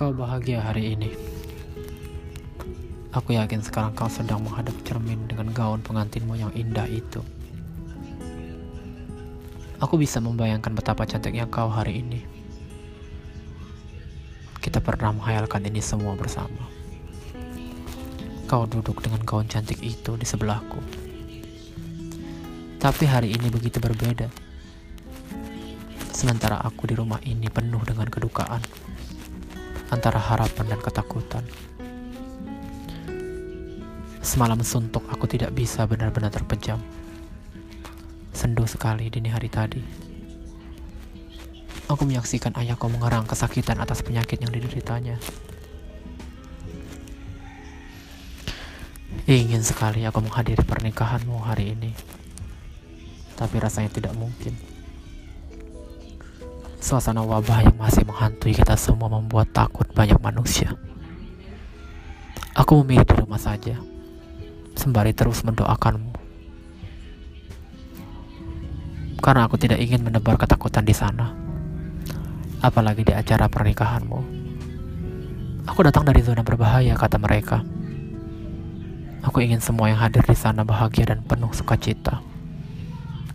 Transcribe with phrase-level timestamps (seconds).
[0.00, 1.12] Kau bahagia hari ini.
[3.12, 7.20] Aku yakin sekarang kau sedang menghadap cermin dengan gaun pengantinmu yang indah itu.
[9.76, 12.24] Aku bisa membayangkan betapa cantiknya kau hari ini.
[14.64, 16.64] Kita pernah menghayalkan ini semua bersama.
[18.48, 20.80] Kau duduk dengan gaun cantik itu di sebelahku.
[22.80, 24.32] Tapi hari ini begitu berbeda.
[26.08, 28.64] Sementara aku di rumah ini penuh dengan kedukaan
[29.90, 31.44] antara harapan dan ketakutan.
[34.22, 36.78] Semalam suntuk aku tidak bisa benar-benar terpejam.
[38.30, 39.82] Sendu sekali dini hari tadi.
[41.90, 45.18] Aku menyaksikan ayahku mengerang kesakitan atas penyakit yang dideritanya.
[49.26, 51.90] Ingin sekali aku menghadiri pernikahanmu hari ini.
[53.34, 54.54] Tapi rasanya tidak mungkin.
[56.80, 60.72] Suasana wabah yang masih menghantui kita semua membuat takut banyak manusia.
[62.56, 63.76] Aku memilih di rumah saja
[64.80, 66.16] sembari terus mendoakanmu.
[69.20, 71.36] Karena aku tidak ingin menebar ketakutan di sana,
[72.64, 74.20] apalagi di acara pernikahanmu.
[75.68, 77.60] Aku datang dari zona berbahaya, kata mereka.
[79.20, 82.24] Aku ingin semua yang hadir di sana bahagia dan penuh sukacita.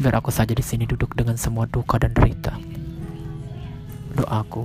[0.00, 2.56] Biar aku saja di sini duduk dengan semua duka dan derita.
[4.14, 4.62] Doaku,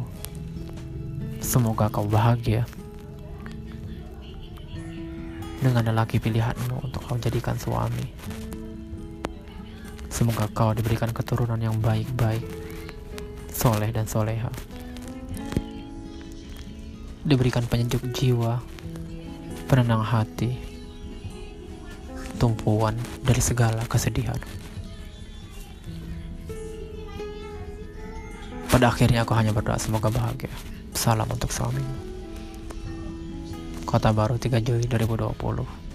[1.42, 2.70] semoga kau bahagia
[5.58, 8.14] dengan lelaki pilihanmu untuk kau jadikan suami.
[10.14, 12.46] Semoga kau diberikan keturunan yang baik-baik,
[13.50, 14.54] soleh dan soleha.
[17.26, 18.62] Diberikan penyejuk jiwa,
[19.66, 20.54] penenang hati,
[22.38, 22.94] tumpuan
[23.26, 24.38] dari segala kesedihan.
[28.70, 30.54] Pada akhirnya aku hanya berdoa semoga bahagia.
[30.94, 31.98] Salam untuk suamimu.
[33.90, 35.89] Kota Baru 3 Juli 2020